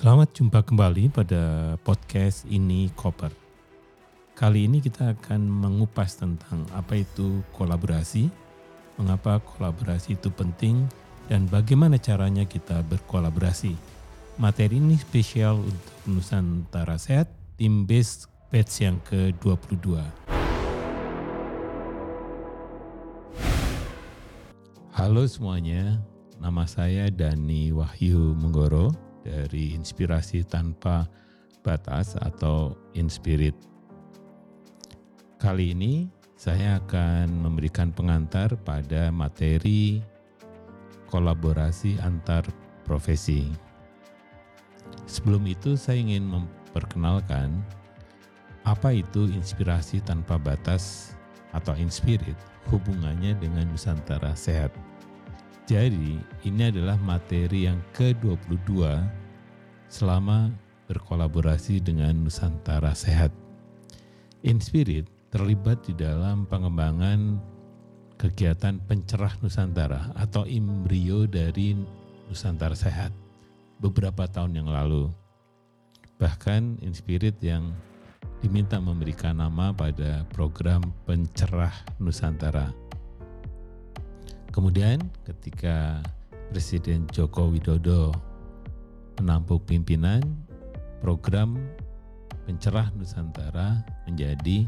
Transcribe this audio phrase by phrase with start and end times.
[0.00, 3.28] Selamat jumpa kembali pada podcast ini Koper.
[4.32, 8.32] Kali ini kita akan mengupas tentang apa itu kolaborasi,
[8.96, 10.88] mengapa kolaborasi itu penting,
[11.28, 13.76] dan bagaimana caranya kita berkolaborasi.
[14.40, 17.28] Materi ini spesial untuk Nusantara Sehat,
[17.60, 20.00] tim base batch yang ke-22.
[24.96, 26.00] Halo semuanya,
[26.40, 31.08] nama saya Dani Wahyu Menggoro dari Inspirasi Tanpa
[31.60, 33.54] Batas atau Inspirit.
[35.40, 36.08] Kali ini
[36.40, 40.00] saya akan memberikan pengantar pada materi
[41.12, 42.48] kolaborasi antar
[42.84, 43.48] profesi.
[45.04, 47.60] Sebelum itu saya ingin memperkenalkan
[48.64, 51.16] apa itu inspirasi tanpa batas
[51.50, 52.36] atau inspirit
[52.70, 54.70] hubungannya dengan Nusantara Sehat.
[55.70, 58.90] Jadi, ini adalah materi yang ke-22
[59.90, 60.54] selama
[60.86, 63.34] berkolaborasi dengan Nusantara Sehat.
[64.46, 67.36] Inspirit terlibat di dalam pengembangan
[68.16, 71.74] kegiatan pencerah Nusantara atau embrio dari
[72.30, 73.10] Nusantara Sehat
[73.82, 75.10] beberapa tahun yang lalu.
[76.16, 77.74] Bahkan Inspirit yang
[78.40, 82.72] diminta memberikan nama pada program pencerah Nusantara
[84.50, 86.02] Kemudian ketika
[86.50, 88.10] Presiden Joko Widodo
[89.20, 90.24] menampung pimpinan,
[91.04, 91.60] program
[92.48, 94.64] Pencerah Nusantara menjadi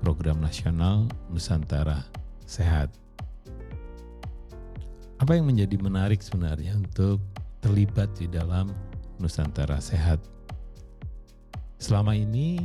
[0.00, 2.06] program nasional Nusantara
[2.46, 2.88] Sehat.
[5.18, 7.22] Apa yang menjadi menarik sebenarnya untuk
[7.60, 8.70] terlibat di dalam
[9.18, 10.22] Nusantara Sehat?
[11.82, 12.58] Selama ini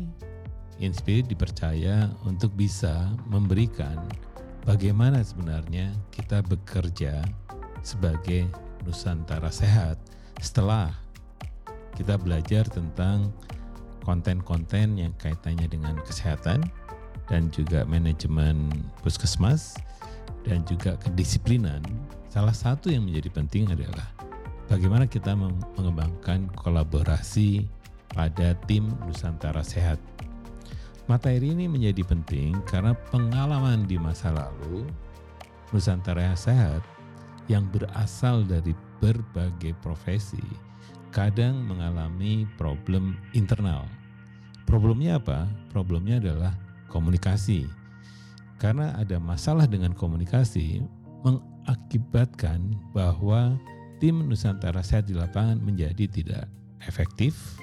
[0.78, 3.98] Inspirit dipercaya untuk bisa memberikan
[4.62, 7.26] bagaimana sebenarnya kita bekerja
[7.82, 8.46] sebagai
[8.86, 9.98] Nusantara Sehat
[10.38, 10.94] setelah
[11.98, 13.34] kita belajar tentang
[14.06, 16.62] konten-konten yang kaitannya dengan kesehatan
[17.26, 18.70] dan juga manajemen
[19.02, 19.76] puskesmas
[20.46, 21.82] dan juga kedisiplinan.
[22.30, 24.06] Salah satu yang menjadi penting adalah
[24.70, 25.34] bagaimana kita
[25.76, 27.66] mengembangkan kolaborasi
[28.14, 29.98] pada tim Nusantara Sehat
[31.08, 34.84] Materi ini menjadi penting karena pengalaman di masa lalu
[35.72, 36.84] Nusantara sehat
[37.48, 40.67] yang berasal dari berbagai profesi
[41.18, 43.90] kadang mengalami problem internal.
[44.70, 45.50] Problemnya apa?
[45.74, 46.54] Problemnya adalah
[46.94, 47.66] komunikasi.
[48.62, 50.86] Karena ada masalah dengan komunikasi
[51.26, 53.58] mengakibatkan bahwa
[53.98, 56.46] tim Nusantara Sehat di lapangan menjadi tidak
[56.86, 57.58] efektif,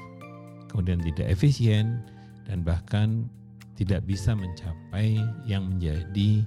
[0.66, 2.02] kemudian tidak efisien,
[2.50, 3.30] dan bahkan
[3.78, 6.42] tidak bisa mencapai yang menjadi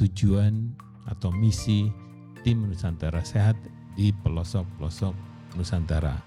[0.00, 0.72] tujuan
[1.04, 1.92] atau misi
[2.40, 3.60] tim Nusantara Sehat
[3.92, 5.12] di pelosok-pelosok
[5.60, 6.25] Nusantara.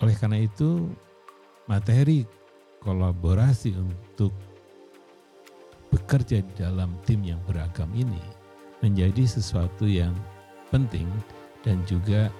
[0.00, 0.88] Oleh karena itu,
[1.68, 2.24] materi
[2.80, 4.32] kolaborasi untuk
[5.92, 8.22] bekerja di dalam tim yang beragam ini
[8.80, 10.16] menjadi sesuatu yang
[10.72, 11.04] penting
[11.60, 12.32] dan juga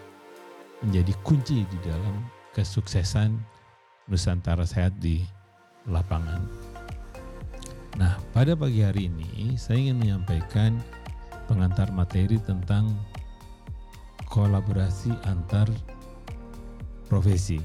[0.80, 2.24] menjadi kunci di dalam
[2.56, 3.36] kesuksesan
[4.08, 5.20] Nusantara Sehat di
[5.84, 6.40] lapangan.
[8.00, 10.80] Nah, pada pagi hari ini saya ingin menyampaikan
[11.44, 12.96] pengantar materi tentang
[14.30, 15.68] kolaborasi antar
[17.10, 17.58] profesi.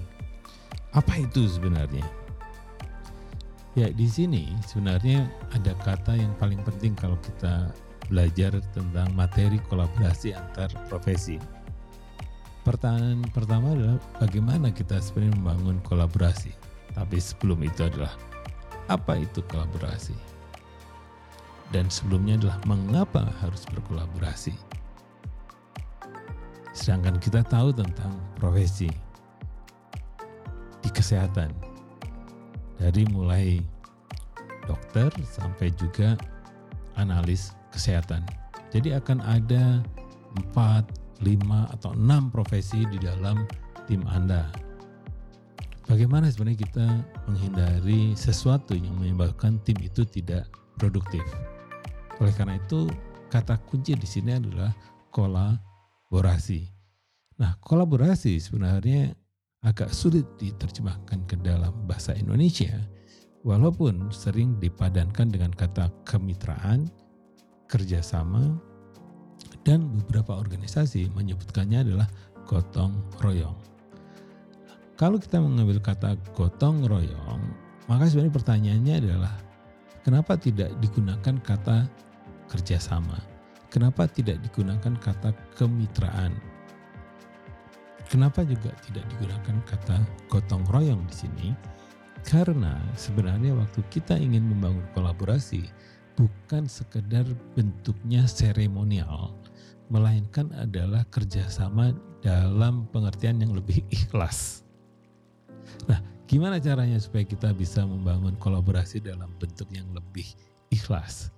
[0.98, 2.04] Apa itu sebenarnya?
[3.78, 7.70] Ya, di sini sebenarnya ada kata yang paling penting kalau kita
[8.10, 11.38] belajar tentang materi kolaborasi antar profesi
[12.66, 16.50] Pertanyaan pertama adalah bagaimana kita sebenarnya membangun kolaborasi.
[16.98, 18.10] Tapi sebelum itu adalah
[18.90, 20.18] apa itu kolaborasi?
[21.70, 24.58] Dan sebelumnya adalah mengapa harus berkolaborasi?
[26.74, 28.90] Sedangkan kita tahu tentang profesi
[30.96, 31.52] kesehatan.
[32.80, 33.60] Dari mulai
[34.64, 36.16] dokter sampai juga
[36.96, 38.24] analis kesehatan.
[38.72, 39.84] Jadi akan ada
[40.36, 40.84] empat
[41.24, 43.48] lima atau enam profesi di dalam
[43.88, 44.52] tim Anda.
[45.86, 46.88] Bagaimana sebenarnya kita
[47.30, 50.50] menghindari sesuatu yang menyebabkan tim itu tidak
[50.82, 51.22] produktif?
[52.18, 52.90] Oleh karena itu,
[53.30, 54.74] kata kunci di sini adalah
[55.14, 56.66] kolaborasi.
[57.38, 59.14] Nah, kolaborasi sebenarnya
[59.66, 62.72] agak sulit diterjemahkan ke dalam bahasa Indonesia,
[63.42, 66.86] walaupun sering dipadankan dengan kata kemitraan,
[67.66, 68.62] kerjasama,
[69.66, 72.06] dan beberapa organisasi menyebutkannya adalah
[72.46, 72.94] gotong
[73.26, 73.58] royong.
[74.96, 77.42] Kalau kita mengambil kata gotong royong,
[77.90, 79.34] maka sebenarnya pertanyaannya adalah
[80.06, 81.90] kenapa tidak digunakan kata
[82.54, 83.18] kerjasama?
[83.74, 86.55] Kenapa tidak digunakan kata kemitraan?
[88.10, 89.98] Kenapa juga tidak digunakan kata
[90.32, 91.48] gotong royong di sini?
[92.26, 95.70] Karena sebenarnya waktu kita ingin membangun kolaborasi
[96.18, 99.36] bukan sekedar bentuknya seremonial,
[99.94, 101.94] melainkan adalah kerjasama
[102.26, 104.66] dalam pengertian yang lebih ikhlas.
[105.86, 110.26] Nah, gimana caranya supaya kita bisa membangun kolaborasi dalam bentuk yang lebih
[110.74, 111.35] ikhlas?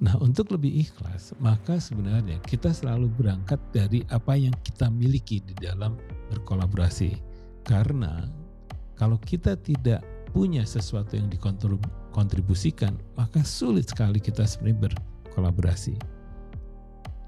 [0.00, 5.52] Nah, untuk lebih ikhlas, maka sebenarnya kita selalu berangkat dari apa yang kita miliki di
[5.60, 6.00] dalam
[6.32, 7.20] berkolaborasi.
[7.68, 8.24] Karena
[8.96, 10.00] kalau kita tidak
[10.32, 15.94] punya sesuatu yang dikontribusikan, maka sulit sekali kita sebenarnya berkolaborasi.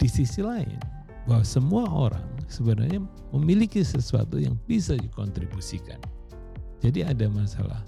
[0.01, 0.81] Di sisi lain,
[1.29, 3.05] bahwa semua orang sebenarnya
[3.37, 6.01] memiliki sesuatu yang bisa dikontribusikan.
[6.83, 7.85] Jadi ada masalah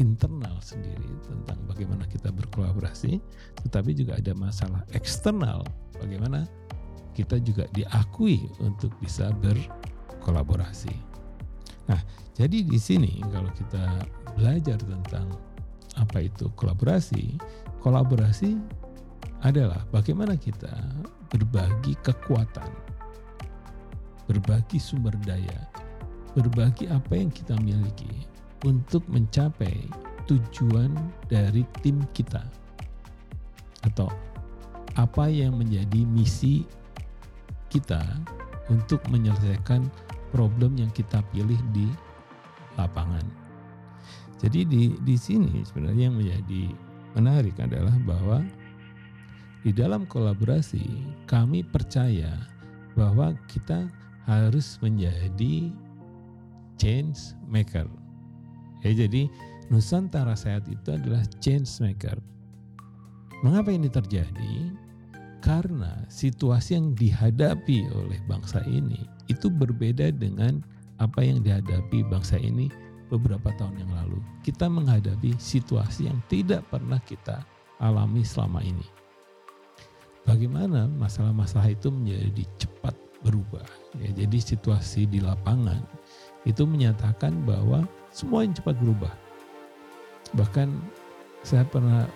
[0.00, 3.20] internal sendiri tentang bagaimana kita berkolaborasi,
[3.68, 5.60] tetapi juga ada masalah eksternal
[6.00, 6.48] bagaimana
[7.12, 10.96] kita juga diakui untuk bisa berkolaborasi.
[11.92, 12.00] Nah,
[12.32, 13.84] jadi di sini kalau kita
[14.32, 15.28] belajar tentang
[16.00, 17.36] apa itu kolaborasi,
[17.84, 18.56] kolaborasi
[19.44, 20.72] adalah bagaimana kita
[21.28, 22.72] berbagi kekuatan,
[24.24, 25.68] berbagi sumber daya,
[26.32, 28.30] berbagi apa yang kita miliki
[28.64, 29.88] untuk mencapai
[30.28, 30.92] tujuan
[31.26, 32.44] dari tim kita
[33.86, 34.12] atau
[34.98, 36.66] apa yang menjadi misi
[37.72, 38.02] kita
[38.70, 39.86] untuk menyelesaikan
[40.30, 41.90] problem yang kita pilih di
[42.78, 43.24] lapangan.
[44.40, 46.64] Jadi di di sini sebenarnya yang menjadi
[47.18, 48.40] menarik adalah bahwa
[49.60, 50.86] di dalam kolaborasi
[51.28, 52.32] kami percaya
[52.96, 53.84] bahwa kita
[54.24, 55.68] harus menjadi
[56.80, 57.84] change maker
[58.84, 59.28] Ya, jadi
[59.70, 62.18] Nusantara Sehat itu adalah change maker.
[63.46, 64.54] Mengapa ini terjadi?
[65.40, 69.00] Karena situasi yang dihadapi oleh bangsa ini
[69.32, 70.60] itu berbeda dengan
[71.00, 72.68] apa yang dihadapi bangsa ini
[73.08, 74.20] beberapa tahun yang lalu.
[74.44, 77.40] Kita menghadapi situasi yang tidak pernah kita
[77.80, 78.84] alami selama ini.
[80.28, 82.92] Bagaimana masalah-masalah itu menjadi cepat
[83.24, 83.64] berubah.
[83.96, 85.80] Ya, jadi situasi di lapangan
[86.48, 89.12] itu menyatakan bahwa semua yang cepat berubah.
[90.34, 90.68] Bahkan
[91.44, 92.06] saya pernah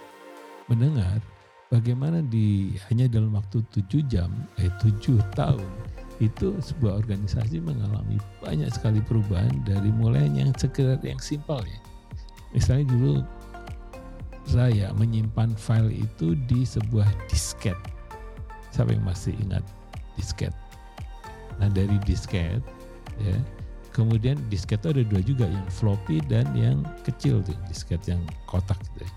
[0.70, 1.20] mendengar
[1.68, 4.30] bagaimana di hanya dalam waktu tujuh jam,
[4.60, 5.68] eh tujuh tahun
[6.22, 11.80] itu sebuah organisasi mengalami banyak sekali perubahan dari mulai yang sekedar yang simpel ya.
[12.54, 13.14] Misalnya dulu
[14.46, 17.74] saya menyimpan file itu di sebuah disket.
[18.70, 19.64] Siapa yang masih ingat
[20.14, 20.54] disket?
[21.58, 22.62] Nah dari disket
[23.18, 23.36] ya
[23.94, 28.18] Kemudian disket itu ada dua juga, yang floppy dan yang kecil tuh, disket yang
[28.50, 29.12] kotak gitu ya.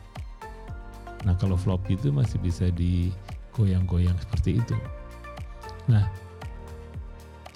[1.25, 4.77] Nah kalau floppy itu masih bisa digoyang-goyang seperti itu.
[5.89, 6.05] Nah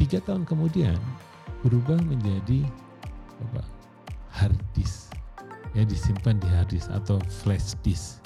[0.01, 0.97] tiga tahun kemudian
[1.61, 2.65] berubah menjadi
[3.37, 3.61] apa?
[4.31, 5.13] hard disk
[5.77, 8.23] ya disimpan di hard disk atau flash disk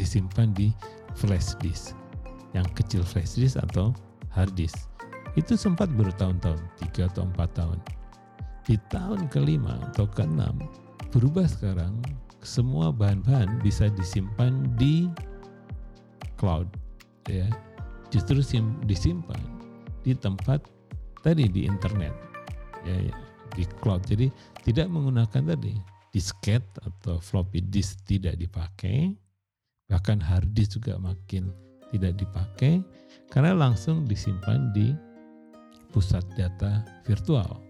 [0.00, 0.72] disimpan di
[1.18, 1.92] flash disk
[2.56, 3.92] yang kecil flash disk atau
[4.32, 4.88] hard disk
[5.36, 7.78] itu sempat bertahun-tahun tiga atau empat tahun
[8.68, 10.60] di tahun kelima atau keenam
[11.08, 11.96] berubah sekarang
[12.44, 15.08] semua bahan-bahan bisa disimpan di
[16.36, 16.68] cloud
[17.26, 17.48] ya.
[18.08, 19.40] Justru sim, disimpan
[20.00, 20.64] di tempat
[21.20, 22.12] tadi di internet
[22.84, 23.16] ya, ya
[23.56, 24.04] di cloud.
[24.04, 24.28] Jadi
[24.64, 25.74] tidak menggunakan tadi
[26.12, 29.12] disket atau floppy disk tidak dipakai
[29.88, 31.52] bahkan hard disk juga makin
[31.88, 32.80] tidak dipakai
[33.32, 34.92] karena langsung disimpan di
[35.92, 37.67] pusat data virtual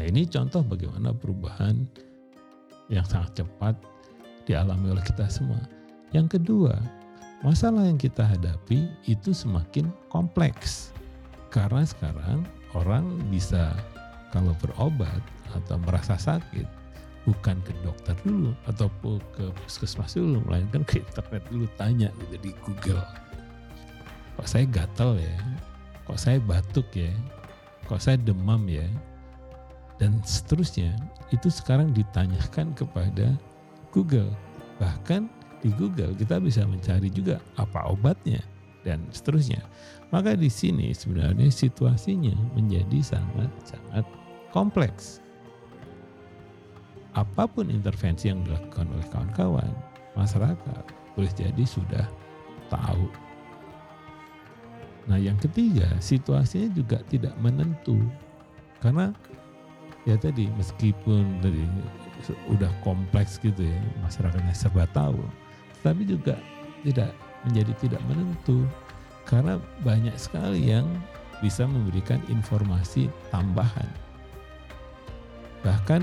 [0.00, 1.84] Nah ini contoh bagaimana perubahan
[2.88, 3.74] yang sangat cepat
[4.48, 5.60] dialami oleh kita semua.
[6.12, 6.76] Yang kedua,
[7.40, 10.92] masalah yang kita hadapi itu semakin kompleks.
[11.52, 13.76] Karena sekarang orang bisa
[14.32, 15.20] kalau berobat
[15.52, 16.64] atau merasa sakit
[17.28, 18.90] bukan ke dokter dulu atau
[19.36, 23.04] ke puskesmas dulu, melainkan ke internet dulu tanya gitu di Google.
[24.40, 25.36] Kok saya gatal ya?
[26.08, 27.12] Kok saya batuk ya?
[27.86, 28.88] Kok saya demam ya?
[30.02, 30.98] Dan seterusnya
[31.30, 33.38] itu sekarang ditanyakan kepada
[33.94, 34.34] Google.
[34.82, 35.30] Bahkan
[35.62, 38.42] di Google kita bisa mencari juga apa obatnya
[38.82, 39.62] dan seterusnya.
[40.10, 44.02] Maka di sini sebenarnya situasinya menjadi sangat-sangat
[44.50, 45.22] kompleks.
[47.14, 49.70] Apa pun intervensi yang dilakukan oleh kawan-kawan,
[50.18, 50.82] masyarakat
[51.14, 52.10] boleh jadi sudah
[52.66, 53.06] tahu.
[55.06, 58.00] Nah, yang ketiga, situasinya juga tidak menentu.
[58.80, 59.14] Karena
[60.06, 61.62] ya tadi meskipun tadi
[62.50, 65.18] udah kompleks gitu ya masyarakatnya serba tahu
[65.82, 66.38] tapi juga
[66.82, 67.14] tidak
[67.46, 68.66] menjadi tidak menentu
[69.26, 70.86] karena banyak sekali yang
[71.42, 73.86] bisa memberikan informasi tambahan.
[75.66, 76.02] Bahkan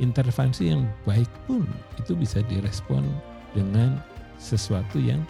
[0.00, 1.68] intervensi yang baik pun
[2.00, 3.04] itu bisa direspon
[3.52, 4.00] dengan
[4.40, 5.20] sesuatu yang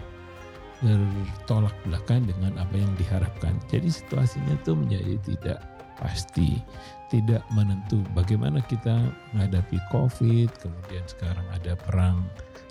[0.79, 3.59] bertolak belakang dengan apa yang diharapkan.
[3.67, 5.59] Jadi situasinya itu menjadi tidak
[5.99, 6.62] pasti,
[7.12, 8.00] tidak menentu.
[8.14, 8.97] Bagaimana kita
[9.35, 12.25] menghadapi COVID, kemudian sekarang ada perang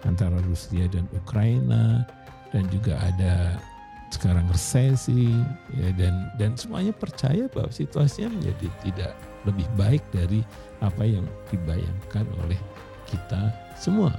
[0.05, 2.07] antara Rusia dan Ukraina,
[2.55, 3.59] dan juga ada
[4.07, 5.35] sekarang resesi,
[5.75, 10.41] ya, dan dan semuanya percaya bahwa situasinya menjadi tidak lebih baik dari
[10.79, 12.59] apa yang dibayangkan oleh
[13.07, 14.15] kita semua.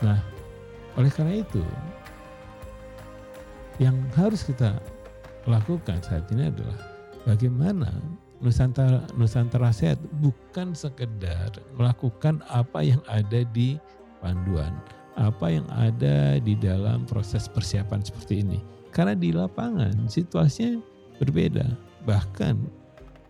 [0.00, 0.20] Nah,
[0.96, 1.64] oleh karena itu
[3.82, 4.78] yang harus kita
[5.44, 6.93] lakukan saat ini adalah
[7.24, 7.90] bagaimana
[8.44, 13.80] Nusantara Nusantara Sehat bukan sekedar melakukan apa yang ada di
[14.20, 14.72] panduan,
[15.16, 18.60] apa yang ada di dalam proses persiapan seperti ini.
[18.92, 20.78] Karena di lapangan situasinya
[21.18, 21.66] berbeda.
[22.04, 22.54] Bahkan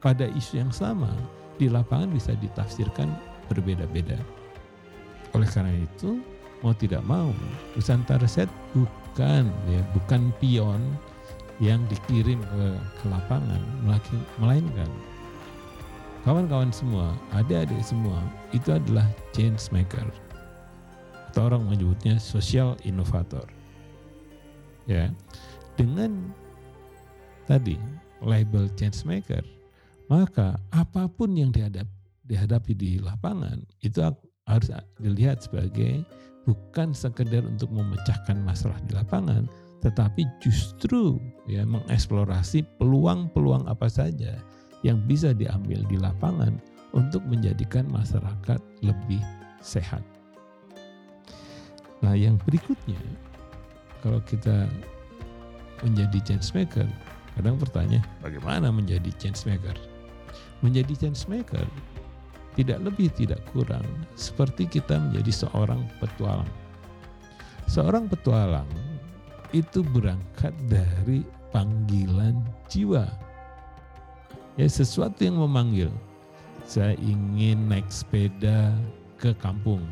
[0.02, 1.08] pada isu yang sama
[1.56, 3.08] di lapangan bisa ditafsirkan
[3.48, 4.18] berbeda-beda.
[5.32, 6.20] Oleh karena itu,
[6.60, 7.30] mau tidak mau,
[7.78, 10.82] Nusantara Set bukan ya, bukan pion
[11.62, 12.64] yang dikirim ke,
[12.98, 13.62] ke lapangan,
[14.42, 14.90] melainkan
[16.24, 18.16] kawan-kawan semua, adik-adik semua,
[18.56, 19.04] itu adalah
[19.36, 20.08] change maker.
[21.30, 23.44] Atau orang menyebutnya social innovator.
[24.88, 25.12] Ya,
[25.76, 26.32] dengan
[27.44, 27.76] tadi
[28.24, 29.44] label change maker,
[30.08, 31.84] maka apa pun yang dihadap,
[32.24, 34.00] dihadapi di lapangan itu
[34.48, 36.04] harus dilihat sebagai
[36.48, 39.48] bukan sekedar untuk memecahkan masalah di lapangan,
[39.84, 44.40] tetapi justru ya mengeksplorasi peluang-peluang apa saja
[44.80, 46.56] yang bisa diambil di lapangan
[46.96, 49.20] untuk menjadikan masyarakat lebih
[49.60, 50.00] sehat.
[52.00, 53.00] Nah, yang berikutnya
[54.00, 54.64] kalau kita
[55.84, 56.88] menjadi change maker,
[57.36, 59.76] kadang bertanya bagaimana menjadi change maker?
[60.64, 61.64] Menjadi change maker
[62.54, 63.84] tidak lebih tidak kurang
[64.16, 66.48] seperti kita menjadi seorang petualang.
[67.66, 68.68] Seorang petualang
[69.54, 71.22] itu berangkat dari
[71.54, 73.06] panggilan jiwa.
[74.58, 75.94] Ya sesuatu yang memanggil.
[76.66, 78.74] Saya ingin naik sepeda
[79.14, 79.86] ke kampung.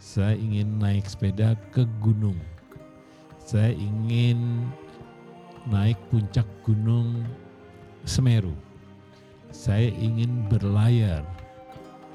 [0.00, 2.38] Saya ingin naik sepeda ke gunung.
[3.44, 4.64] Saya ingin
[5.68, 7.20] naik puncak gunung
[8.06, 8.54] Semeru.
[9.50, 11.26] Saya ingin berlayar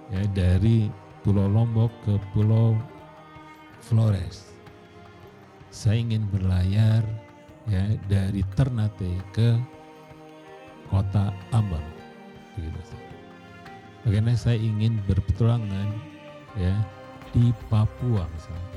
[0.09, 0.87] ya dari
[1.21, 2.79] Pulau Lombok ke Pulau
[3.83, 4.51] Flores.
[5.71, 6.99] Saya ingin berlayar
[7.71, 9.55] ya dari Ternate ke
[10.91, 11.81] kota Ambon.
[12.59, 12.99] Begitu.
[14.03, 15.87] Bagaimana saya ingin berpetualangan
[16.59, 16.75] ya
[17.31, 18.69] di Papua misalnya.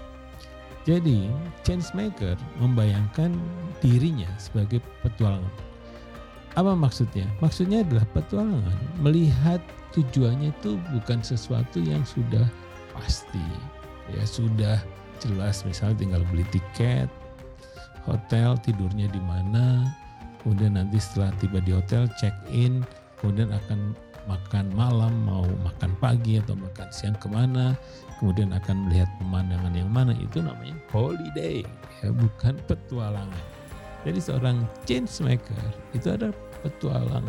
[0.84, 1.32] Jadi
[1.66, 3.34] change maker membayangkan
[3.80, 5.50] dirinya sebagai petualangan.
[6.54, 7.26] Apa maksudnya?
[7.42, 9.58] Maksudnya adalah petualangan melihat
[9.96, 12.46] tujuannya itu bukan sesuatu yang sudah
[12.94, 13.42] pasti
[14.12, 14.78] ya sudah
[15.20, 17.08] jelas misalnya tinggal beli tiket
[18.04, 19.88] hotel tidurnya di mana
[20.42, 22.84] kemudian nanti setelah tiba di hotel check in
[23.18, 27.76] kemudian akan makan malam mau makan pagi atau makan siang ke mana
[28.20, 31.60] kemudian akan melihat pemandangan yang mana itu namanya holiday
[32.00, 33.44] ya bukan petualangan
[34.04, 36.32] jadi seorang change maker itu ada
[36.64, 37.28] petualang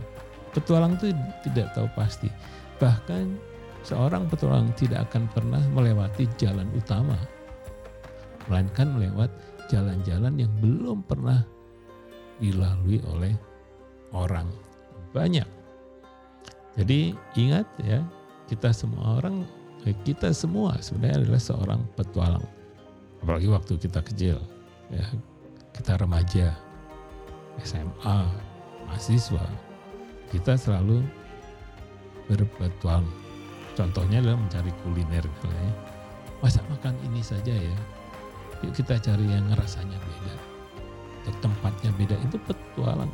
[0.55, 1.11] Petualang itu
[1.43, 2.31] tidak tahu pasti.
[2.79, 3.35] Bahkan
[3.83, 7.19] seorang petualang tidak akan pernah melewati jalan utama.
[8.47, 9.31] Melainkan melewat
[9.69, 11.41] jalan-jalan yang belum pernah
[12.37, 13.33] dilalui oleh
[14.11, 14.47] orang
[15.15, 15.47] banyak.
[16.75, 18.03] Jadi ingat ya,
[18.51, 19.47] kita semua orang,
[19.87, 22.45] eh, kita semua sebenarnya adalah seorang petualang.
[23.23, 24.37] Apalagi waktu kita kecil,
[24.91, 25.07] ya,
[25.71, 26.51] kita remaja,
[27.63, 28.19] SMA,
[28.85, 29.47] mahasiswa,
[30.29, 30.99] kita selalu
[32.27, 33.07] berpetualang.
[33.75, 35.23] Contohnya adalah mencari kuliner.
[35.23, 35.71] Ya.
[36.43, 37.77] Masa makan ini saja ya?
[38.63, 40.35] Yuk kita cari yang rasanya beda.
[41.25, 42.15] Atau tempatnya beda.
[42.23, 43.11] Itu petualang.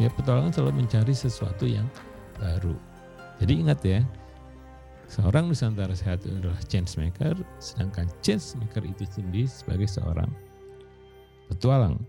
[0.00, 1.84] Ya petualang selalu mencari sesuatu yang
[2.40, 2.72] baru.
[3.40, 4.00] Jadi ingat ya,
[5.08, 10.28] seorang Nusantara Sehat adalah change maker, sedangkan change maker itu sendiri sebagai seorang
[11.52, 12.00] petualang.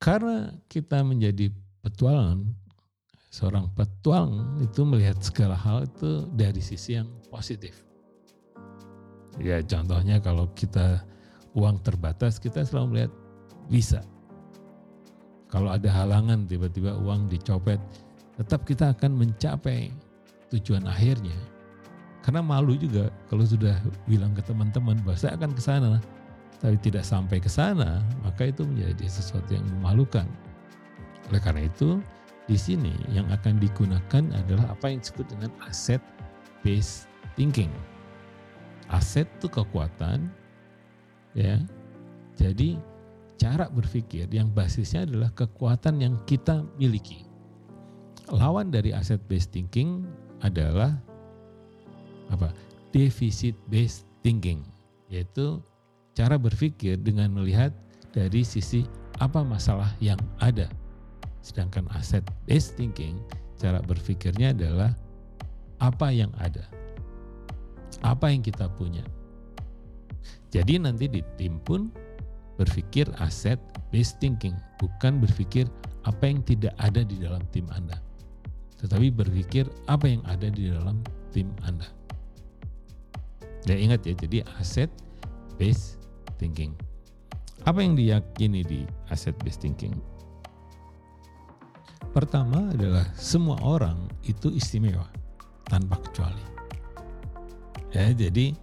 [0.00, 1.52] Karena kita menjadi
[1.84, 2.48] petualangan,
[3.28, 7.89] seorang petualang itu melihat segala hal itu dari sisi yang positif.
[9.38, 11.04] Ya contohnya kalau kita
[11.54, 13.12] uang terbatas kita selalu melihat
[13.70, 14.00] bisa.
[15.50, 17.78] Kalau ada halangan tiba-tiba uang dicopet,
[18.38, 19.90] tetap kita akan mencapai
[20.50, 21.34] tujuan akhirnya.
[22.22, 23.74] Karena malu juga kalau sudah
[24.06, 25.98] bilang ke teman-teman bahwa saya akan ke sana,
[26.60, 30.28] tapi tidak sampai ke sana, maka itu menjadi sesuatu yang memalukan.
[31.32, 31.98] Oleh karena itu,
[32.46, 36.02] di sini yang akan digunakan adalah apa yang disebut dengan asset
[36.62, 37.72] based thinking.
[38.90, 40.26] Aset itu kekuatan,
[41.38, 41.62] ya.
[42.34, 42.74] Jadi
[43.38, 47.24] cara berpikir yang basisnya adalah kekuatan yang kita miliki.
[48.30, 50.06] Lawan dari asset based thinking
[50.42, 50.98] adalah
[52.30, 52.50] apa?
[52.90, 54.66] Deficit based thinking,
[55.06, 55.62] yaitu
[56.18, 57.70] cara berpikir dengan melihat
[58.10, 58.82] dari sisi
[59.22, 60.66] apa masalah yang ada.
[61.40, 63.18] Sedangkan asset based thinking,
[63.56, 64.92] cara berpikirnya adalah
[65.80, 66.79] apa yang ada.
[68.00, 69.04] Apa yang kita punya.
[70.50, 71.92] Jadi nanti di tim pun
[72.58, 73.56] berpikir aset
[73.94, 75.64] based thinking, bukan berpikir
[76.04, 77.96] apa yang tidak ada di dalam tim Anda.
[78.80, 81.86] Tetapi berpikir apa yang ada di dalam tim Anda.
[83.68, 84.88] Dan ingat ya, jadi aset
[85.60, 86.00] based
[86.40, 86.72] thinking.
[87.68, 88.80] Apa yang diyakini di
[89.12, 89.92] asset based thinking?
[92.10, 95.06] Pertama adalah semua orang itu istimewa
[95.68, 96.49] tanpa kecuali.
[97.90, 98.54] Ya, jadi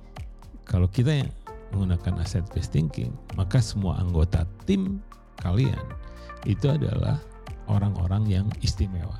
[0.63, 1.31] kalau kita yang
[1.75, 5.03] menggunakan asset based thinking, maka semua anggota tim
[5.43, 5.84] kalian
[6.48, 7.19] itu adalah
[7.67, 9.19] orang-orang yang istimewa.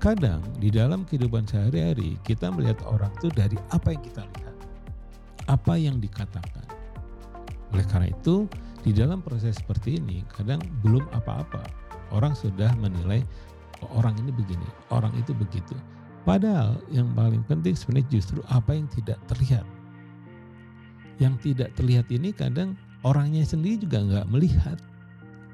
[0.00, 4.56] Kadang di dalam kehidupan sehari-hari kita melihat orang itu dari apa yang kita lihat,
[5.48, 6.64] apa yang dikatakan.
[7.72, 8.48] Oleh karena itu,
[8.80, 11.60] di dalam proses seperti ini kadang belum apa-apa
[12.16, 13.20] orang sudah menilai
[13.84, 15.76] oh, orang ini begini, orang itu begitu.
[16.24, 19.64] Padahal yang paling penting sebenarnya justru apa yang tidak terlihat.
[21.16, 24.78] Yang tidak terlihat ini kadang orangnya sendiri juga nggak melihat.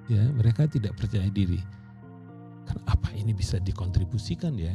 [0.06, 1.58] Ya, mereka tidak percaya diri.
[2.66, 4.74] Kan apa ini bisa dikontribusikan ya?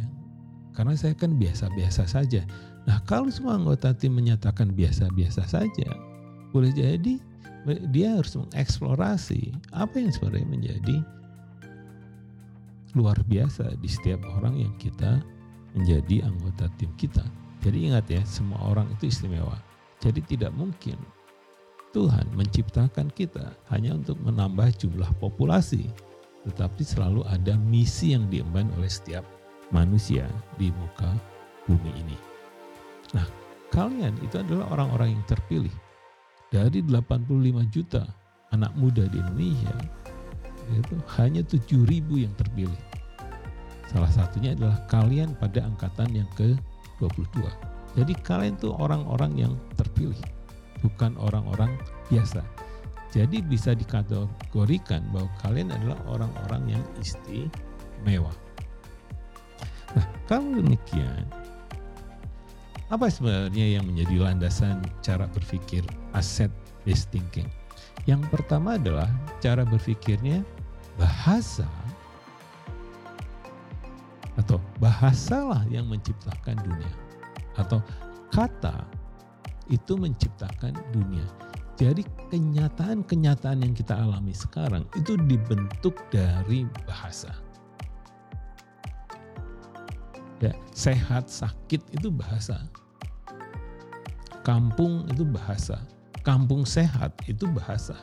[0.72, 2.44] Karena saya kan biasa-biasa saja.
[2.88, 5.90] Nah, kalau semua anggota tim menyatakan biasa-biasa saja,
[6.52, 7.20] boleh jadi
[7.94, 10.98] dia harus mengeksplorasi apa yang sebenarnya menjadi
[12.98, 15.22] luar biasa di setiap orang yang kita
[15.76, 17.24] menjadi anggota tim kita.
[17.62, 19.56] Jadi ingat ya, semua orang itu istimewa.
[20.02, 20.98] Jadi tidak mungkin
[21.92, 25.92] Tuhan menciptakan kita hanya untuk menambah jumlah populasi,
[26.48, 29.28] tetapi selalu ada misi yang diemban oleh setiap
[29.76, 31.12] manusia di muka
[31.68, 32.18] bumi ini.
[33.12, 33.28] Nah,
[33.70, 35.74] kalian itu adalah orang-orang yang terpilih.
[36.52, 38.04] Dari 85 juta
[38.52, 39.76] anak muda di Indonesia,
[40.72, 42.80] itu hanya 7 ribu yang terpilih.
[43.92, 47.44] Salah satunya adalah kalian pada angkatan yang ke-22.
[48.00, 50.16] Jadi kalian tuh orang-orang yang terpilih,
[50.80, 51.76] bukan orang-orang
[52.08, 52.40] biasa.
[53.12, 58.32] Jadi bisa dikategorikan bahwa kalian adalah orang-orang yang istimewa.
[59.92, 61.28] Nah, kalau demikian,
[62.88, 65.84] apa sebenarnya yang menjadi landasan cara berpikir
[66.16, 66.48] aset
[66.88, 67.52] based thinking?
[68.08, 69.12] Yang pertama adalah
[69.44, 70.48] cara berpikirnya
[70.96, 71.68] bahasa
[74.42, 76.92] atau bahasalah yang menciptakan dunia
[77.62, 77.78] atau
[78.34, 78.74] kata
[79.70, 81.24] itu menciptakan dunia.
[81.80, 87.32] Jadi kenyataan-kenyataan yang kita alami sekarang itu dibentuk dari bahasa.
[90.42, 92.66] Ya, sehat, sakit itu bahasa.
[94.42, 95.78] Kampung itu bahasa
[96.22, 97.98] kampung sehat itu bahasa.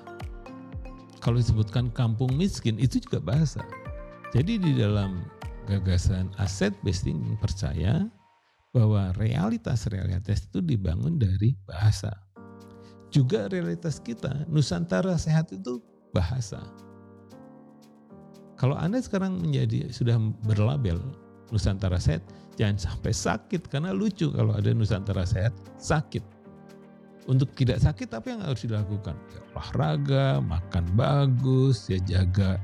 [1.18, 3.62] Kalau disebutkan kampung miskin itu juga bahasa.
[4.34, 5.26] Jadi di dalam
[5.68, 8.08] gagasan aset thinking percaya
[8.72, 12.12] bahwa realitas-realitas itu dibangun dari bahasa.
[13.12, 15.80] Juga realitas kita, Nusantara sehat itu
[16.12, 16.60] bahasa.
[18.56, 21.00] Kalau Anda sekarang menjadi sudah berlabel
[21.52, 22.24] Nusantara sehat,
[22.60, 26.20] jangan sampai sakit karena lucu kalau ada Nusantara sehat sakit
[27.28, 29.16] untuk tidak sakit apa yang harus dilakukan?
[29.32, 32.56] Ya, olahraga, makan bagus, ya jaga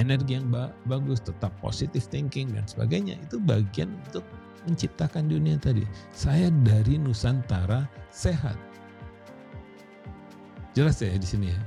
[0.00, 3.20] energi yang ba bagus, tetap positive thinking dan sebagainya.
[3.20, 4.24] Itu bagian untuk
[4.64, 5.84] menciptakan dunia tadi.
[6.16, 8.56] Saya dari Nusantara sehat.
[10.72, 11.60] Jelas ya di sini ya.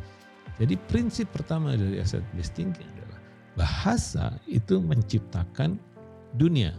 [0.58, 3.20] Jadi prinsip pertama dari asset based thinking adalah
[3.54, 5.78] bahasa itu menciptakan
[6.38, 6.74] dunia.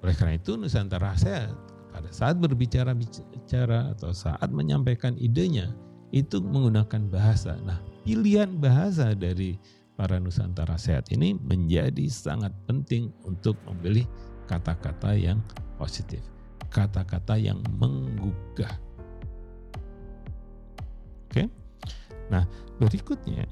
[0.00, 1.52] Oleh karena itu Nusantara sehat
[1.90, 5.72] pada saat berbicara bicara atau saat menyampaikan idenya
[6.14, 7.58] itu menggunakan bahasa.
[7.66, 9.58] Nah, pilihan bahasa dari
[9.98, 14.06] para Nusantara Sehat ini menjadi sangat penting untuk memilih
[14.46, 15.42] kata-kata yang
[15.74, 16.22] positif,
[16.70, 18.78] kata-kata yang menggugah.
[21.26, 21.50] Oke.
[22.30, 22.46] Nah,
[22.78, 23.42] berikutnya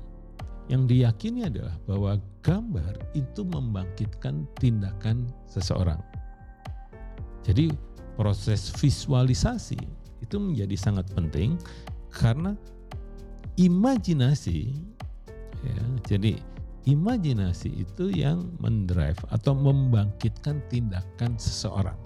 [0.71, 2.15] yang diyakini adalah bahwa
[2.47, 5.99] gambar itu membangkitkan tindakan seseorang.
[7.43, 7.75] Jadi
[8.15, 9.79] proses visualisasi
[10.23, 11.59] itu menjadi sangat penting
[12.11, 12.55] karena
[13.59, 14.75] imajinasi
[15.67, 16.39] ya jadi
[16.87, 21.99] imajinasi itu yang mendrive atau membangkitkan tindakan seseorang.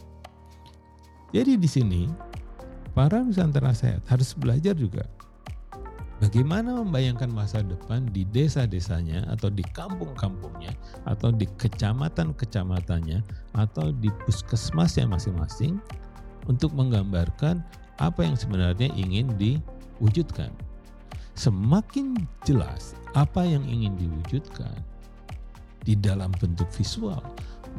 [1.31, 2.03] Jadi di sini
[2.96, 5.07] para Nusantara Sehat harus belajar juga
[6.18, 10.75] bagaimana membayangkan masa depan di desa-desanya atau di kampung-kampungnya
[11.07, 13.23] atau di kecamatan-kecamatannya
[13.55, 15.79] atau di puskesmasnya masing-masing
[16.49, 17.62] untuk menggambarkan
[18.01, 20.49] apa yang sebenarnya ingin diwujudkan.
[21.40, 24.76] Semakin jelas apa yang ingin diwujudkan
[25.88, 27.24] di dalam bentuk visual,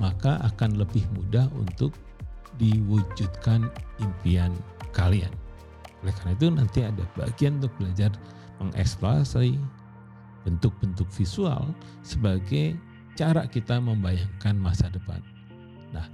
[0.02, 1.94] maka akan lebih mudah untuk
[2.58, 3.70] diwujudkan
[4.02, 4.50] impian
[4.98, 5.30] kalian.
[6.02, 8.10] Oleh karena itu nanti ada bagian untuk belajar
[8.58, 9.62] mengeksplorasi
[10.42, 11.70] bentuk-bentuk visual
[12.02, 12.74] sebagai
[13.14, 15.22] cara kita membayangkan masa depan.
[15.94, 16.10] Nah,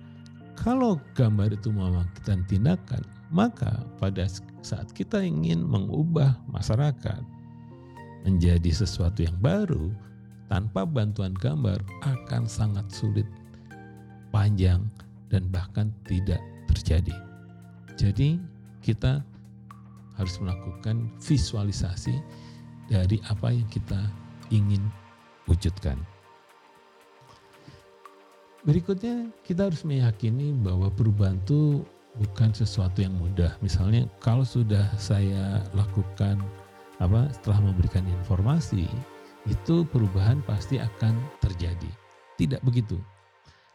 [0.60, 4.28] kalau gambar itu membangkitkan tindakan, maka pada
[4.60, 7.37] saat kita ingin mengubah masyarakat
[8.26, 9.92] menjadi sesuatu yang baru
[10.48, 11.78] tanpa bantuan gambar
[12.08, 13.28] akan sangat sulit,
[14.32, 14.88] panjang,
[15.28, 16.40] dan bahkan tidak
[16.72, 17.16] terjadi.
[18.00, 18.40] Jadi,
[18.80, 19.20] kita
[20.16, 22.16] harus melakukan visualisasi
[22.88, 24.00] dari apa yang kita
[24.50, 24.82] ingin
[25.46, 26.00] wujudkan.
[28.64, 31.84] Berikutnya, kita harus meyakini bahwa perubahan itu
[32.20, 33.56] bukan sesuatu yang mudah.
[33.64, 36.42] Misalnya, kalau sudah saya lakukan
[36.98, 38.90] apa setelah memberikan informasi
[39.48, 41.92] itu perubahan pasti akan terjadi.
[42.38, 43.00] Tidak begitu.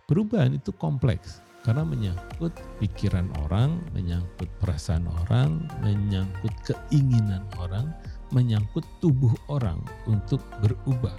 [0.07, 7.95] Perubahan itu kompleks karena menyangkut pikiran orang, menyangkut perasaan orang, menyangkut keinginan orang,
[8.35, 9.79] menyangkut tubuh orang
[10.11, 11.15] untuk berubah.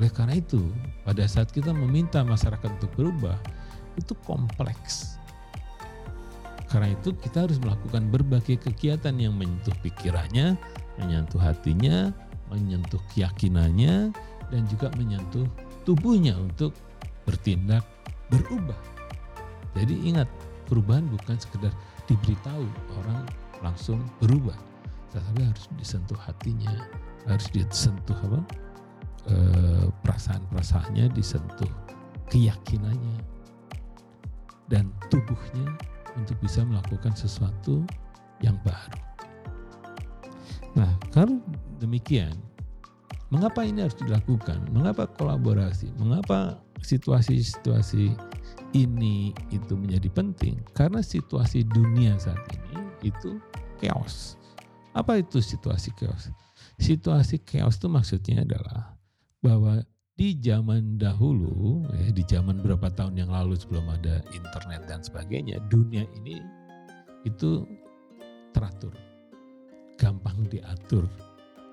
[0.00, 0.72] Oleh karena itu,
[1.04, 3.36] pada saat kita meminta masyarakat untuk berubah,
[4.00, 5.19] itu kompleks
[6.70, 10.54] karena itu kita harus melakukan berbagai kegiatan yang menyentuh pikirannya,
[11.02, 12.14] menyentuh hatinya,
[12.46, 14.14] menyentuh keyakinannya,
[14.54, 15.50] dan juga menyentuh
[15.82, 16.70] tubuhnya untuk
[17.26, 17.82] bertindak
[18.30, 18.78] berubah.
[19.74, 20.30] Jadi ingat,
[20.70, 21.74] perubahan bukan sekedar
[22.06, 22.62] diberitahu
[23.02, 23.26] orang
[23.66, 24.54] langsung berubah,
[25.10, 26.86] tetapi harus disentuh hatinya,
[27.26, 28.40] harus disentuh apa?
[29.26, 29.36] E,
[30.06, 31.70] perasaan-perasaannya disentuh,
[32.30, 33.18] keyakinannya,
[34.70, 35.66] dan tubuhnya
[36.16, 37.84] untuk bisa melakukan sesuatu
[38.40, 38.98] yang baru.
[40.78, 41.42] Nah, kalau
[41.82, 42.32] demikian,
[43.34, 44.62] mengapa ini harus dilakukan?
[44.70, 45.90] Mengapa kolaborasi?
[45.98, 48.14] Mengapa situasi-situasi
[48.74, 50.62] ini itu menjadi penting?
[50.74, 53.42] Karena situasi dunia saat ini itu
[53.82, 54.38] chaos.
[54.94, 56.30] Apa itu situasi chaos?
[56.78, 58.94] Situasi chaos itu maksudnya adalah
[59.42, 59.82] bahwa
[60.20, 65.56] di zaman dahulu, ya, di zaman berapa tahun yang lalu sebelum ada internet dan sebagainya,
[65.72, 66.44] dunia ini
[67.24, 67.64] itu
[68.52, 68.92] teratur,
[69.96, 71.08] gampang diatur.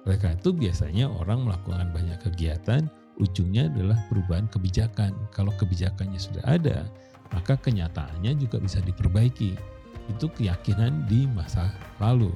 [0.07, 2.87] Karena itu biasanya orang melakukan banyak kegiatan,
[3.19, 5.11] ujungnya adalah perubahan kebijakan.
[5.35, 6.87] Kalau kebijakannya sudah ada,
[7.35, 9.59] maka kenyataannya juga bisa diperbaiki.
[10.07, 11.67] Itu keyakinan di masa
[11.99, 12.31] lalu.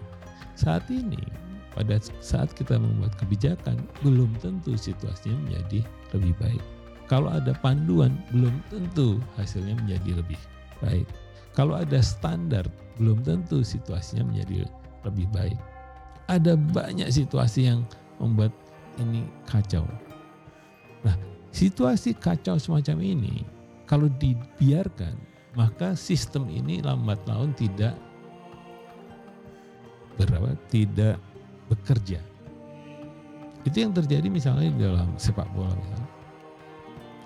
[0.59, 1.23] Saat ini
[1.71, 5.79] pada saat kita membuat kebijakan belum tentu situasinya menjadi
[6.11, 6.63] lebih baik.
[7.07, 10.39] Kalau ada panduan belum tentu hasilnya menjadi lebih
[10.79, 11.07] baik.
[11.51, 12.63] Kalau ada standar
[12.95, 14.67] belum tentu situasinya menjadi
[15.03, 15.59] lebih baik.
[16.31, 17.83] Ada banyak situasi yang
[18.19, 18.55] membuat
[18.99, 19.83] ini kacau.
[21.03, 21.15] Nah,
[21.51, 23.43] situasi kacau semacam ini
[23.83, 25.15] kalau dibiarkan
[25.51, 27.99] maka sistem ini lambat laun tidak
[30.15, 31.19] berapa tidak
[31.71, 32.19] bekerja.
[33.63, 36.09] Itu yang terjadi misalnya dalam sepak bola misalnya.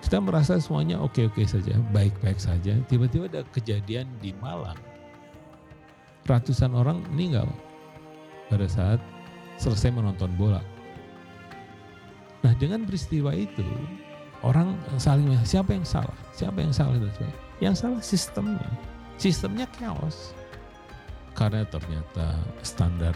[0.05, 2.77] Kita merasa semuanya oke-oke saja, baik-baik saja.
[2.85, 4.77] Tiba-tiba ada kejadian di Malang.
[6.29, 7.49] Ratusan orang meninggal
[8.53, 9.01] pada saat
[9.57, 10.61] selesai menonton bola.
[12.45, 13.65] Nah dengan peristiwa itu
[14.45, 16.93] orang saling siapa yang salah, siapa yang salah.
[17.57, 18.69] Yang salah sistemnya,
[19.17, 20.35] sistemnya chaos
[21.35, 23.15] karena ternyata standar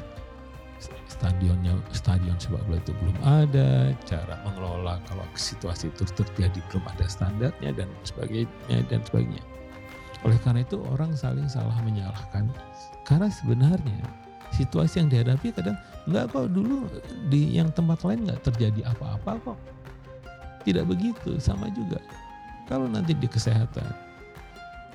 [1.11, 7.05] stadionnya stadion sepak bola itu belum ada, cara mengelola kalau situasi itu terjadi belum ada
[7.05, 9.43] standarnya dan sebagainya dan sebagainya.
[10.27, 12.51] Oleh karena itu orang saling salah menyalahkan
[13.07, 14.03] karena sebenarnya
[14.55, 15.77] situasi yang dihadapi kadang
[16.09, 16.89] nggak kok dulu
[17.29, 19.59] di yang tempat lain nggak terjadi apa-apa kok.
[20.67, 22.03] Tidak begitu, sama juga.
[22.67, 23.87] Kalau nanti di kesehatan,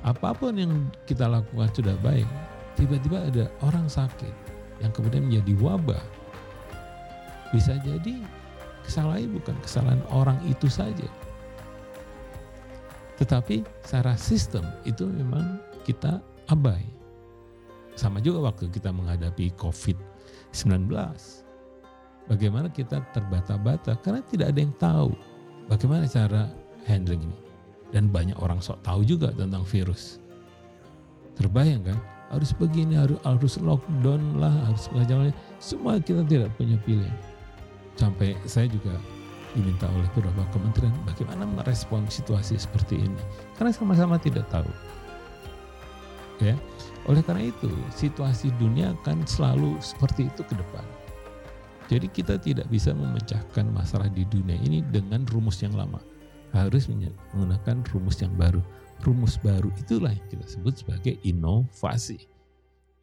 [0.05, 2.29] apa pun yang kita lakukan sudah baik,
[2.77, 4.54] tiba-tiba ada orang sakit,
[4.85, 6.05] yang kemudian menjadi wabah.
[7.57, 8.21] Bisa jadi
[8.85, 11.09] kesalahan bukan kesalahan orang itu saja.
[13.17, 15.57] Tetapi secara sistem itu memang
[15.89, 16.21] kita
[16.53, 16.85] abai.
[17.97, 20.91] Sama juga waktu kita menghadapi COVID-19.
[22.25, 25.11] Bagaimana kita terbata-bata karena tidak ada yang tahu
[25.71, 26.51] bagaimana cara
[26.85, 27.39] handling ini.
[27.95, 30.19] Dan banyak orang sok tahu juga tentang virus.
[31.39, 31.99] Terbayang kan?
[32.33, 37.15] Harus begini, harus, harus lockdown lah, harus macam Semua kita tidak punya pilihan.
[37.95, 38.97] Sampai saya juga
[39.55, 43.23] diminta oleh beberapa kementerian bagaimana merespon situasi seperti ini.
[43.55, 44.67] Karena sama-sama tidak tahu.
[46.43, 46.59] Ya,
[47.07, 50.83] oleh karena itu, situasi dunia akan selalu seperti itu ke depan.
[51.87, 56.01] Jadi kita tidak bisa memecahkan masalah di dunia ini dengan rumus yang lama.
[56.51, 58.65] Harus menggunakan rumus yang baru.
[59.03, 62.31] Rumus baru itulah yang kita sebut sebagai inovasi.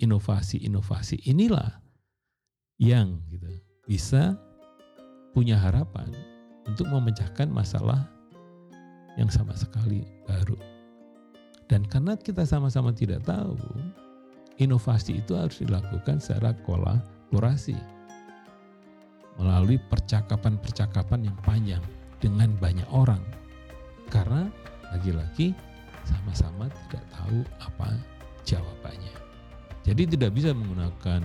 [0.01, 1.77] Inovasi-inovasi inilah
[2.82, 3.45] yang gitu,
[3.86, 4.34] bisa
[5.36, 6.10] punya harapan
[6.65, 8.10] untuk memecahkan masalah
[9.19, 10.58] yang sama sekali baru.
[11.69, 13.56] Dan karena kita sama-sama tidak tahu,
[14.60, 17.77] inovasi itu harus dilakukan secara kolaborasi
[19.39, 21.84] melalui percakapan-percakapan yang panjang
[22.19, 23.23] dengan banyak orang.
[24.12, 24.51] Karena
[24.91, 25.56] lagi-lagi
[26.06, 27.96] sama-sama tidak tahu apa
[28.46, 29.16] jawabannya.
[29.82, 31.22] Jadi tidak bisa menggunakan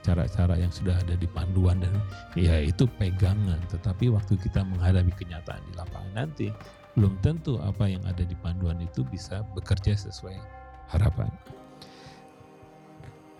[0.00, 1.92] cara-cara yang sudah ada di panduan dan
[2.34, 3.60] ya itu pegangan.
[3.70, 6.48] Tetapi waktu kita menghadapi kenyataan di lapangan nanti,
[6.98, 10.36] belum tentu apa yang ada di panduan itu bisa bekerja sesuai
[10.90, 11.30] harapan.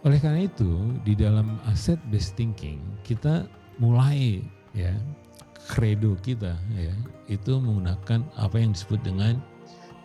[0.00, 3.44] Oleh karena itu, di dalam asset based thinking kita
[3.76, 4.40] mulai
[4.72, 4.94] ya
[5.68, 6.94] credo kita ya
[7.28, 9.36] itu menggunakan apa yang disebut dengan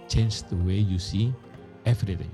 [0.07, 1.33] change the way you see
[1.85, 2.31] everything.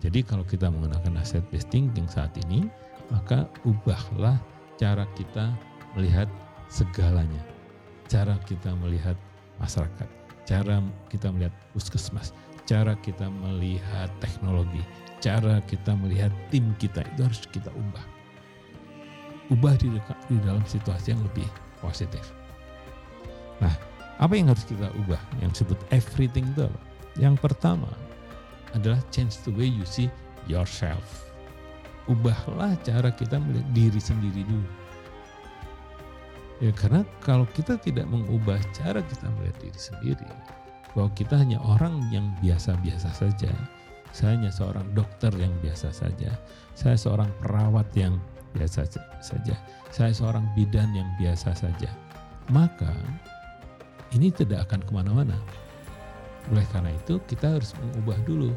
[0.00, 2.68] Jadi kalau kita menggunakan asset based thinking saat ini,
[3.12, 4.40] maka ubahlah
[4.80, 5.52] cara kita
[5.92, 6.26] melihat
[6.72, 7.42] segalanya.
[8.08, 9.14] Cara kita melihat
[9.60, 10.08] masyarakat,
[10.48, 10.80] cara
[11.12, 12.32] kita melihat puskesmas,
[12.64, 14.82] cara kita melihat teknologi,
[15.20, 18.06] cara kita melihat tim kita itu harus kita ubah.
[19.50, 19.92] Ubah di,
[20.30, 21.46] di dalam situasi yang lebih
[21.82, 22.34] positif.
[23.60, 23.74] Nah,
[24.16, 25.20] apa yang harus kita ubah?
[25.44, 26.66] Yang disebut everything itu
[27.18, 27.90] Yang pertama
[28.76, 30.10] adalah change the way you see
[30.46, 31.30] yourself.
[32.06, 34.90] Ubahlah cara kita melihat diri sendiri dulu
[36.60, 40.28] Ya karena kalau kita tidak mengubah cara kita melihat diri sendiri,
[40.92, 43.48] bahwa kita hanya orang yang biasa-biasa saja,
[44.12, 46.36] saya hanya seorang dokter yang biasa saja,
[46.76, 48.20] saya seorang perawat yang
[48.52, 48.84] biasa
[49.24, 49.56] saja,
[49.88, 51.88] saya seorang bidan yang biasa saja,
[52.52, 52.92] maka
[54.12, 55.40] ini tidak akan ke mana-mana.
[56.48, 58.50] Oleh karena itu kita harus mengubah dulu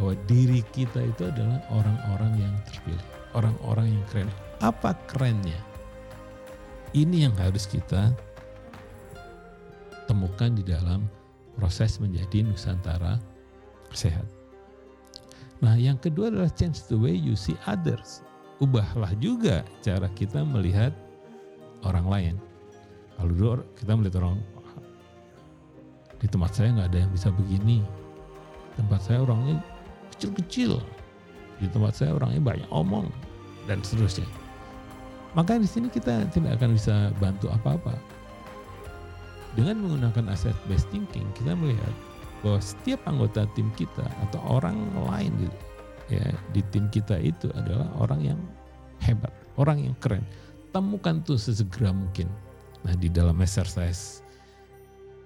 [0.00, 4.28] bahwa diri kita itu adalah orang-orang yang terpilih, orang-orang yang keren.
[4.64, 5.60] Apa kerennya?
[6.96, 8.16] Ini yang harus kita
[10.08, 11.04] temukan di dalam
[11.60, 13.20] proses menjadi Nusantara
[13.92, 14.24] sehat.
[15.58, 18.22] Nah, yang kedua adalah change the way you see others.
[18.62, 20.94] Ubahlah juga cara kita melihat
[21.82, 22.34] orang lain.
[23.18, 24.38] Kalau dulu kita melihat orang
[26.18, 27.78] di tempat saya nggak ada yang bisa begini.
[28.74, 29.62] Tempat saya orangnya
[30.14, 30.82] kecil-kecil.
[31.58, 33.10] Di tempat saya orangnya banyak omong
[33.66, 34.26] dan seterusnya.
[35.34, 37.94] Maka di sini kita tidak akan bisa bantu apa-apa.
[39.54, 41.94] Dengan menggunakan asset based thinking, kita melihat
[42.42, 44.78] bahwa setiap anggota tim kita atau orang
[45.10, 45.48] lain di,
[46.14, 46.22] ya,
[46.54, 48.40] di tim kita itu adalah orang yang
[49.02, 50.22] hebat, orang yang keren.
[50.70, 52.30] Temukan tuh sesegera mungkin.
[52.86, 54.22] Nah di dalam exercise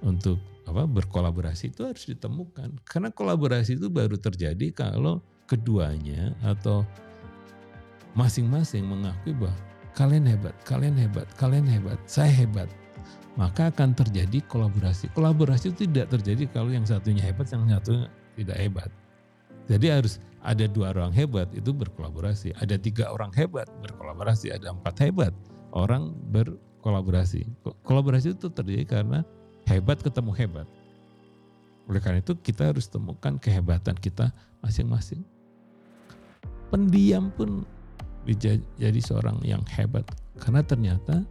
[0.00, 5.18] untuk apa berkolaborasi itu harus ditemukan karena kolaborasi itu baru terjadi kalau
[5.50, 6.86] keduanya atau
[8.16, 9.56] masing-masing mengakui bahwa
[9.92, 12.68] kalian hebat, kalian hebat, kalian hebat, saya hebat.
[13.32, 15.08] Maka akan terjadi kolaborasi.
[15.16, 18.04] Kolaborasi itu tidak terjadi kalau yang satunya hebat, yang satu
[18.36, 18.90] tidak hebat.
[19.72, 25.00] Jadi harus ada dua orang hebat itu berkolaborasi, ada tiga orang hebat berkolaborasi, ada empat
[25.00, 25.32] hebat
[25.72, 27.48] orang berkolaborasi.
[27.88, 29.24] Kolaborasi itu terjadi karena
[29.66, 30.68] hebat ketemu hebat.
[31.90, 34.30] Oleh karena itu kita harus temukan kehebatan kita
[34.62, 35.22] masing-masing.
[36.70, 37.66] Pendiam pun
[38.78, 40.06] jadi seorang yang hebat
[40.38, 41.26] karena ternyata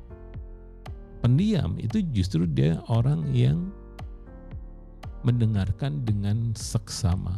[1.23, 3.71] pendiam itu justru dia orang yang
[5.21, 7.37] mendengarkan dengan seksama.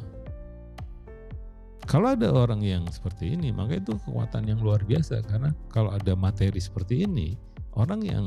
[1.84, 6.16] Kalau ada orang yang seperti ini, maka itu kekuatan yang luar biasa karena kalau ada
[6.16, 7.36] materi seperti ini,
[7.76, 8.26] orang yang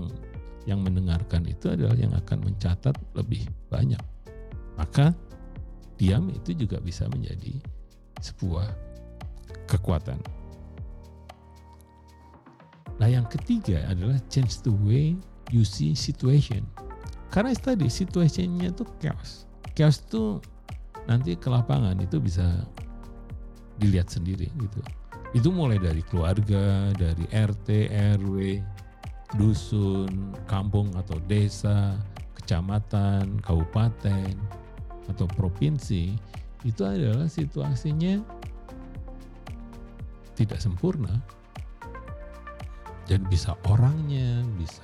[0.66, 4.02] yang mendengarkan itu adalah yang akan mencatat lebih banyak.
[4.76, 5.14] Maka
[5.96, 7.56] diam itu juga bisa menjadi
[8.20, 8.68] sebuah
[9.70, 10.18] kekuatan.
[12.98, 15.14] Nah yang ketiga adalah change the way
[15.54, 16.66] you see situation.
[17.30, 19.46] Karena tadi situationnya itu chaos.
[19.76, 20.40] Chaos itu
[21.06, 22.64] nanti ke lapangan itu bisa
[23.78, 24.80] dilihat sendiri gitu.
[25.36, 28.64] Itu mulai dari keluarga, dari RT, RW,
[29.34, 31.98] dusun, kampung atau desa,
[32.38, 34.38] kecamatan, kabupaten,
[35.10, 36.14] atau provinsi
[36.62, 38.22] itu adalah situasinya
[40.38, 41.18] tidak sempurna
[43.06, 44.82] dan bisa orangnya, bisa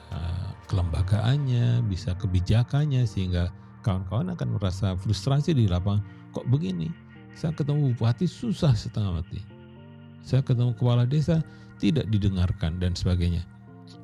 [0.70, 3.50] kelembagaannya, bisa kebijakannya sehingga
[3.82, 6.02] kawan-kawan akan merasa frustrasi di lapangan.
[6.30, 6.88] Kok begini?
[7.34, 9.42] Saya ketemu bupati susah setengah mati.
[10.22, 11.42] Saya ketemu kepala desa
[11.82, 13.42] tidak didengarkan dan sebagainya.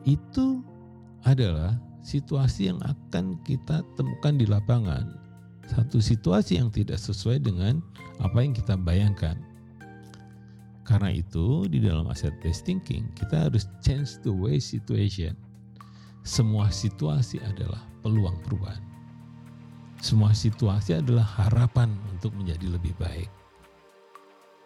[0.06, 0.62] Itu
[1.26, 5.04] adalah situasi yang akan kita temukan di lapangan.
[5.68, 7.84] Satu situasi yang tidak sesuai dengan
[8.24, 9.36] apa yang kita bayangkan.
[10.88, 15.36] Karena itu di dalam asset based thinking kita harus change the way situation.
[16.24, 18.80] Semua situasi adalah peluang perubahan.
[20.00, 23.28] Semua situasi adalah harapan untuk menjadi lebih baik.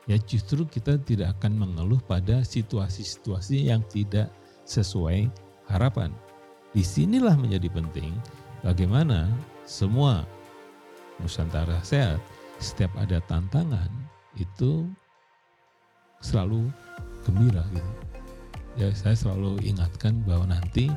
[0.07, 4.31] Ya justru kita tidak akan mengeluh pada situasi-situasi yang tidak
[4.73, 5.29] sesuai
[5.69, 6.09] harapan.
[6.73, 8.17] Di sinilah menjadi penting
[8.65, 9.29] bagaimana
[9.69, 10.25] semua
[11.21, 12.19] Nusantara sehat
[12.57, 13.93] setiap ada tantangan
[14.41, 14.89] itu
[16.25, 16.73] selalu
[17.29, 17.93] gembira gitu.
[18.81, 20.89] Ya saya selalu ingatkan bahwa nanti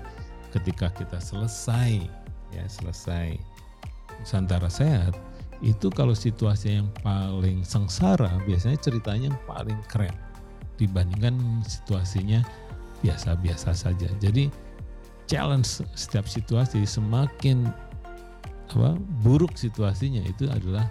[0.55, 2.07] ketika kita selesai
[2.55, 3.35] ya selesai
[4.23, 5.19] Nusantara sehat
[5.59, 10.15] itu kalau situasi yang paling sengsara biasanya ceritanya yang paling keren
[10.75, 12.43] dibandingkan situasinya
[13.05, 14.09] biasa-biasa saja.
[14.17, 14.49] Jadi
[15.29, 17.69] challenge setiap situasi semakin
[18.73, 20.89] apa buruk situasinya itu adalah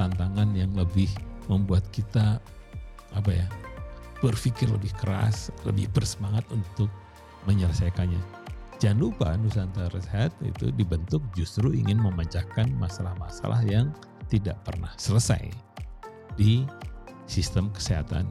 [0.00, 1.12] tantangan yang lebih
[1.52, 2.40] membuat kita
[3.12, 3.46] apa ya
[4.24, 6.88] berpikir lebih keras, lebih bersemangat untuk
[7.48, 8.20] menyelesaikannya.
[8.80, 13.92] Jangan lupa Nusantara Sehat itu dibentuk justru ingin memecahkan masalah-masalah yang
[14.32, 15.52] tidak pernah selesai
[16.40, 16.64] di
[17.28, 18.24] sistem kesehatan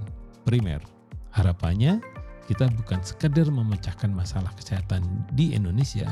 [0.45, 0.81] primer.
[1.29, 2.01] Harapannya
[2.49, 5.05] kita bukan sekedar memecahkan masalah kesehatan
[5.38, 6.09] di Indonesia,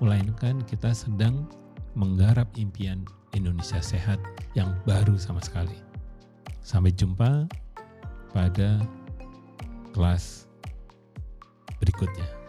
[0.00, 1.44] melainkan kita sedang
[1.92, 3.04] menggarap impian
[3.36, 4.16] Indonesia sehat
[4.56, 5.76] yang baru sama sekali.
[6.64, 7.44] Sampai jumpa
[8.32, 8.80] pada
[9.92, 10.48] kelas
[11.76, 12.43] berikutnya.